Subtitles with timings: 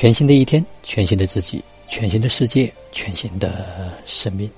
[0.00, 4.50] 全新的一天，全新的自己，全新的世界，全新的生命。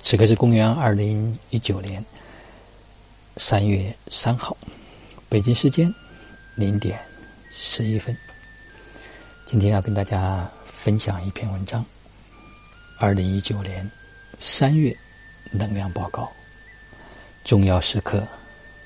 [0.00, 2.02] 此刻是公元二零一九年
[3.36, 4.56] 三月三号，
[5.28, 5.94] 北京时间
[6.54, 6.98] 零点
[7.52, 8.16] 十一分。
[9.44, 11.84] 今天要跟大家分享一篇文章：
[12.98, 13.86] 二零一九年
[14.40, 14.96] 三月
[15.52, 16.26] 能量报告。
[17.44, 18.26] 重要时刻，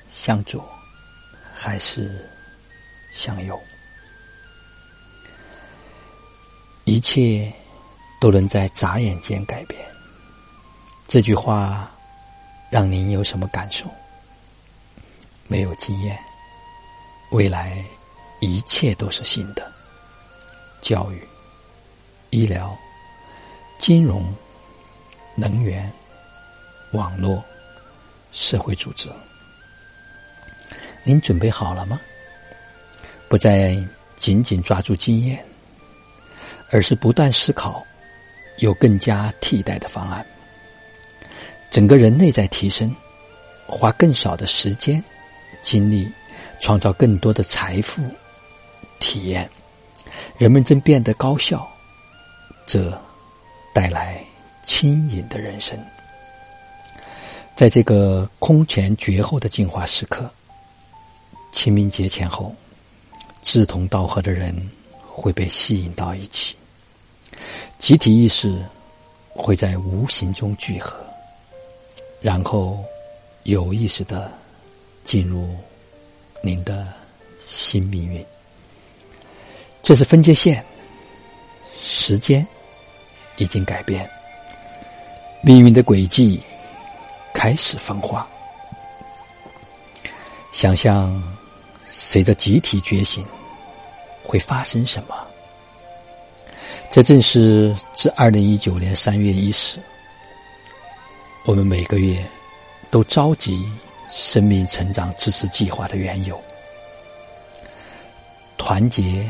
[0.09, 0.61] 向左
[1.53, 2.29] 还是
[3.13, 3.57] 向右？
[7.01, 7.51] 一切
[8.19, 9.81] 都能在眨眼间改变。
[11.07, 11.89] 这句话
[12.69, 13.89] 让您有什么感受？
[15.47, 16.15] 没有经验，
[17.31, 17.83] 未来
[18.39, 19.73] 一切都是新的。
[20.79, 21.27] 教育、
[22.29, 22.77] 医疗、
[23.79, 24.31] 金融、
[25.33, 25.91] 能源、
[26.91, 27.43] 网络、
[28.31, 29.09] 社会组织，
[31.03, 31.99] 您准备好了吗？
[33.27, 33.75] 不再
[34.17, 35.43] 紧紧抓住经验。
[36.71, 37.85] 而是不断思考，
[38.57, 40.25] 有更加替代的方案。
[41.69, 42.93] 整个人类在提升，
[43.67, 45.03] 花更少的时间、
[45.61, 46.09] 精力，
[46.59, 48.01] 创造更多的财富、
[48.99, 49.49] 体验。
[50.37, 51.69] 人们正变得高效，
[52.65, 52.99] 这
[53.73, 54.21] 带来
[54.63, 55.77] 轻盈的人生。
[57.55, 60.29] 在这个空前绝后的进化时刻，
[61.51, 62.55] 清明节前后，
[63.41, 64.55] 志同道合的人
[65.07, 66.55] 会被吸引到一起。
[67.81, 68.63] 集体意识
[69.29, 71.03] 会在无形中聚合，
[72.21, 72.77] 然后
[73.41, 74.31] 有意识的
[75.03, 75.49] 进入
[76.43, 76.87] 您的
[77.43, 78.23] 新命运。
[79.81, 80.63] 这是分界线，
[81.81, 82.45] 时间
[83.37, 84.07] 已经改变，
[85.41, 86.39] 命运的轨迹
[87.33, 88.29] 开始分化。
[90.51, 91.19] 想象
[91.87, 93.25] 随着集体觉醒
[94.23, 95.15] 会发生什么？
[96.91, 99.79] 这正是自二零一九年三月伊始，
[101.45, 102.21] 我们每个月
[102.89, 103.65] 都召集
[104.09, 106.37] 生命成长支持计划的缘由。
[108.57, 109.25] 团结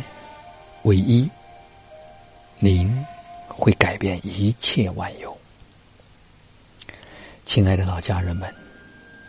[0.86, 1.30] 唯一，
[2.58, 2.92] 您
[3.48, 5.38] 会改变一切万有。
[7.46, 8.52] 亲爱的老家人们，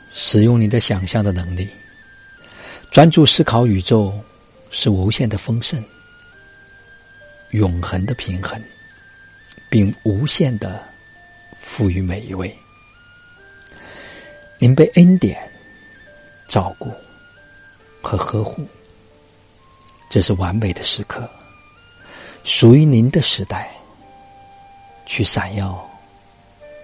[0.08, 1.68] 使用你的想象的能力，
[2.90, 4.18] 专注思考宇宙
[4.70, 5.84] 是无限的丰盛。
[7.52, 8.62] 永恒的平衡，
[9.70, 10.82] 并无限的
[11.56, 12.54] 赋予每一位。
[14.58, 15.38] 您被恩典
[16.48, 16.90] 照顾
[18.02, 18.66] 和呵护，
[20.08, 21.28] 这是完美的时刻，
[22.42, 23.70] 属于您的时代。
[25.04, 25.84] 去闪耀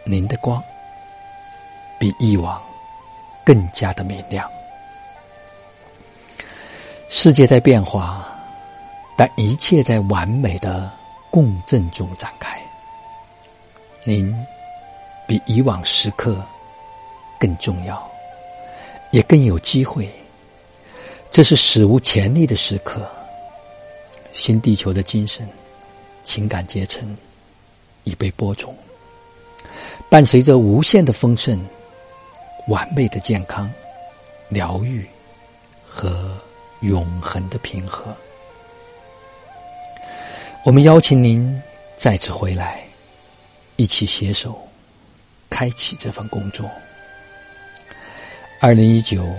[0.04, 0.62] 您的光，
[1.98, 2.60] 比以往
[3.46, 4.46] 更加的明亮。
[7.08, 8.27] 世界在变化。
[9.18, 10.88] 但一切在完美的
[11.28, 12.56] 共振中展开。
[14.04, 14.32] 您
[15.26, 16.40] 比以往时刻
[17.36, 18.00] 更重要，
[19.10, 20.08] 也更有机会。
[21.32, 23.10] 这是史无前例的时刻。
[24.32, 25.48] 新地球的精神、
[26.22, 27.16] 情感阶层
[28.04, 28.72] 已被播种，
[30.08, 31.60] 伴随着无限的丰盛、
[32.68, 33.68] 完美的健康、
[34.48, 35.04] 疗愈
[35.84, 36.38] 和
[36.82, 38.14] 永恒的平和。
[40.68, 41.62] 我们邀请您
[41.96, 42.78] 再次回来，
[43.76, 44.68] 一起携手
[45.48, 46.70] 开启这份工作。
[48.60, 49.34] 二零一九，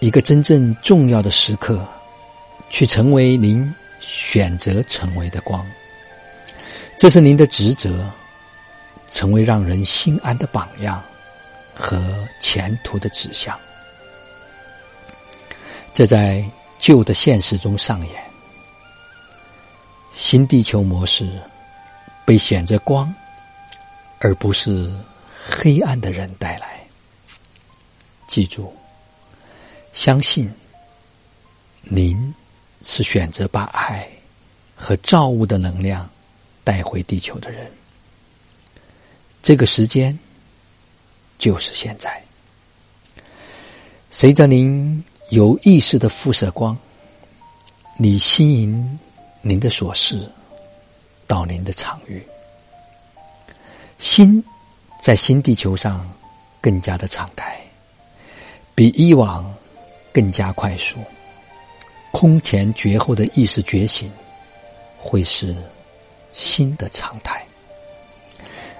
[0.00, 1.86] 一个真正重要的时刻，
[2.70, 3.70] 去成为您
[4.00, 5.62] 选择成为的光。
[6.96, 8.10] 这是您的职责，
[9.10, 11.04] 成为让人心安的榜样
[11.74, 12.02] 和
[12.40, 13.54] 前途的指向。
[15.92, 16.42] 这在
[16.78, 18.27] 旧的现实中上演。
[20.18, 21.30] 新地球模式
[22.26, 23.14] 被选择光，
[24.18, 24.92] 而不是
[25.48, 26.84] 黑暗的人带来。
[28.26, 28.74] 记住，
[29.92, 30.52] 相信
[31.82, 32.34] 您
[32.82, 34.08] 是选择把爱
[34.74, 36.10] 和造物的能量
[36.64, 37.70] 带回地球的人。
[39.40, 40.18] 这个时间
[41.38, 42.20] 就是现在。
[44.10, 46.76] 随着您有意识的辐射光，
[47.96, 48.98] 你吸引。
[49.40, 50.28] 您的所事
[51.26, 52.22] 到您的场域，
[53.98, 54.42] 心
[55.00, 56.08] 在新地球上
[56.60, 57.58] 更加的敞开，
[58.74, 59.54] 比以往
[60.12, 60.96] 更加快速。
[62.10, 64.10] 空前绝后的意识觉醒
[64.96, 65.54] 会是
[66.32, 67.44] 新的常态。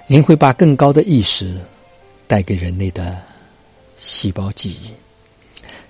[0.07, 1.57] 您会把更高的意识
[2.27, 3.17] 带给人类的
[3.97, 4.91] 细胞记忆，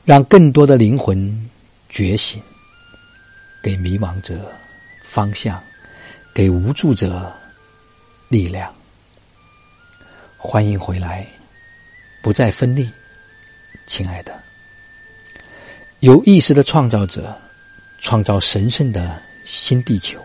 [0.06, 1.50] 让更多的灵魂
[1.88, 2.42] 觉醒。
[3.62, 4.52] 给迷茫者
[5.02, 5.62] 方向
[6.34, 7.32] 给无助者
[8.28, 8.74] 力量。
[10.38, 11.28] 欢迎回来，
[12.22, 12.90] 不再分离，
[13.86, 14.38] 亲爱的。
[16.00, 17.38] 有意识的创造者，
[17.98, 20.18] 创造神圣的新地球。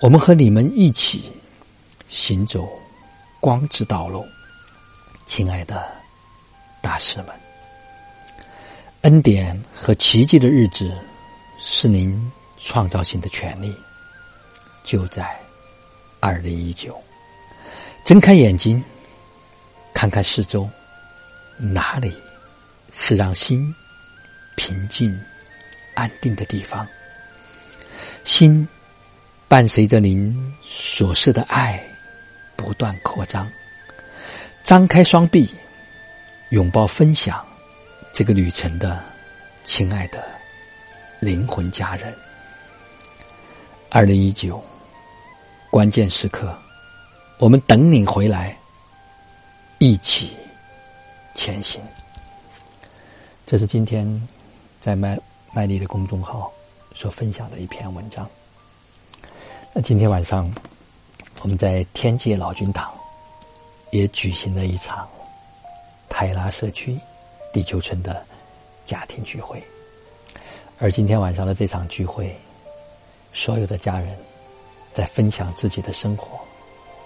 [0.00, 1.32] 我们和你们一起
[2.08, 2.68] 行走
[3.40, 4.26] 光之道路，
[5.24, 5.88] 亲爱的
[6.82, 7.28] 大师们。
[9.02, 10.92] 恩典和奇迹的日子
[11.68, 13.76] 是您创造性的权利，
[14.84, 15.36] 就在
[16.20, 16.96] 二零一九。
[18.04, 18.82] 睁开眼睛，
[19.92, 20.70] 看看四周，
[21.58, 22.16] 哪里
[22.94, 23.74] 是让心
[24.54, 25.20] 平静、
[25.94, 26.86] 安定的地方？
[28.22, 28.66] 心
[29.48, 31.84] 伴随着您所示的爱
[32.54, 33.50] 不断扩张。
[34.62, 35.52] 张开双臂，
[36.50, 37.44] 拥抱分享。
[38.12, 39.02] 这个旅程的
[39.64, 40.24] 亲爱的
[41.20, 42.14] 灵魂家人，
[43.90, 44.62] 二零一九
[45.70, 46.56] 关键时刻，
[47.38, 48.56] 我们等你回来，
[49.78, 50.36] 一起
[51.34, 51.80] 前行。
[53.46, 54.06] 这是今天
[54.80, 55.18] 在麦
[55.52, 56.52] 麦丽的公众号
[56.92, 58.28] 所分享的一篇文章。
[59.72, 60.52] 那今天晚上
[61.42, 62.92] 我们在天界老君堂
[63.90, 65.08] 也举行了一场
[66.08, 66.98] 泰拉社区。
[67.52, 68.22] 地球村的
[68.84, 69.64] 家庭聚会，
[70.78, 72.38] 而今天晚上的这场聚会，
[73.32, 74.14] 所有的家人
[74.92, 76.38] 在分享自己的生活，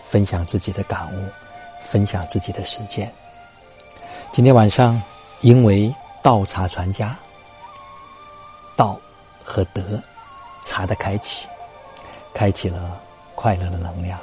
[0.02, 1.28] 分享自己的感悟，
[1.80, 3.12] 分享自己的实践。
[4.32, 5.00] 今天晚上，
[5.42, 7.16] 因为道茶传家，
[8.76, 8.98] 道
[9.44, 10.02] 和德
[10.64, 11.46] 茶的开启，
[12.34, 13.00] 开启了
[13.36, 14.18] 快乐的能量，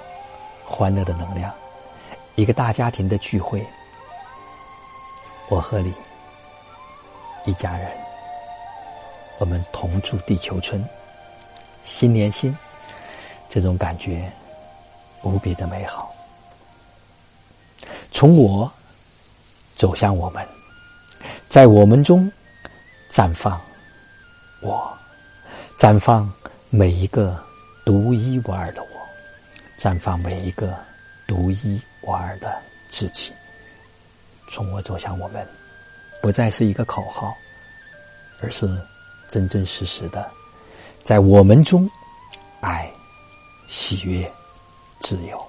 [0.65, 1.49] 欢乐的能量，
[2.35, 3.65] 一个大家庭的聚会，
[5.47, 5.93] 我和你。
[7.45, 7.89] 一家人，
[9.39, 10.83] 我们同住地球村，
[11.83, 12.55] 心连心，
[13.47, 14.31] 这种感觉
[15.23, 16.13] 无比的美好。
[18.11, 18.71] 从我
[19.75, 20.45] 走向我们，
[21.47, 22.31] 在我们中
[23.11, 23.61] 绽放
[24.61, 24.97] 我，
[25.77, 26.31] 绽放
[26.69, 27.39] 每一个
[27.85, 28.89] 独一无二的我，
[29.79, 30.75] 绽放每一个
[31.27, 32.59] 独一无二的
[32.89, 33.31] 自己。
[34.49, 35.47] 从我走向我们。
[36.19, 37.31] 不再是一个口号，
[38.41, 38.67] 而是
[39.27, 40.25] 真真实实的，
[41.03, 41.89] 在我们中，
[42.61, 42.89] 爱、
[43.67, 44.25] 喜悦、
[44.99, 45.39] 自由。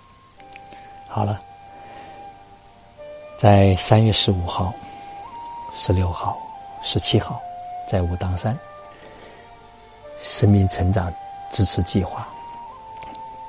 [1.09, 1.41] 好了，
[3.39, 4.75] 在三月十五号、
[5.75, 6.37] 十六号、
[6.83, 7.41] 十七号，
[7.89, 8.57] 在武当山
[10.21, 11.13] 生命成长
[11.51, 12.29] 支持计划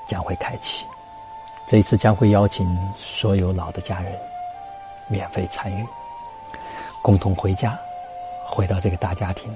[0.08, 0.86] 将会开启。
[1.68, 2.66] 这一次将会邀请
[2.98, 4.18] 所有老的家人
[5.08, 5.86] 免费参与。
[7.02, 7.78] 共同回家，
[8.46, 9.56] 回到这个大家庭